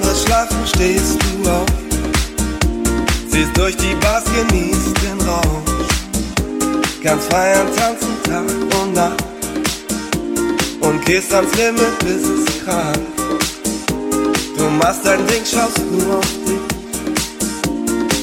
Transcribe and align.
andere 0.00 0.16
schlafen, 0.16 0.66
stehst 0.66 1.18
du 1.22 1.50
auf. 1.50 1.66
Siehst 3.28 3.56
durch 3.56 3.76
die 3.76 3.94
Bars, 4.00 4.24
genießt 4.24 4.96
den 5.02 5.20
Rausch. 5.28 5.88
Ganz 7.02 7.24
feiern, 7.26 7.66
tanzen 7.76 8.22
Tag 8.24 8.44
und 8.82 8.94
Nacht. 8.94 9.24
Und 10.80 11.04
gehst 11.04 11.32
ans 11.32 11.54
Limit, 11.56 11.98
bis 12.00 12.22
es 12.22 12.64
krank. 12.64 12.98
Du 14.56 14.64
machst 14.82 15.04
dein 15.04 15.26
Ding, 15.26 15.44
schaust 15.44 15.78
nur 15.90 16.18
auf 16.18 16.30
dich. 16.46 16.60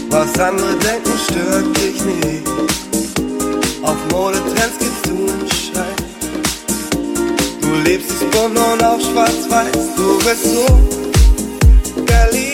Was 0.10 0.40
andere 0.40 0.76
denken, 0.78 1.14
stört 1.26 1.78
dich 1.78 2.04
nicht. 2.04 2.48
Auf 3.84 3.98
Modetrends 4.12 4.78
gibst 4.80 5.06
du 5.06 5.12
einen 5.12 5.48
Scheiß. 5.48 5.98
Du 7.62 7.74
lebst 7.84 8.12
es 8.12 8.20
bunt 8.20 8.58
und 8.58 8.84
auf 8.84 9.02
schwarz-weiß. 9.02 9.95
Du 9.95 10.18
bist 10.20 10.44
so. 10.44 10.97
kali 12.07 12.47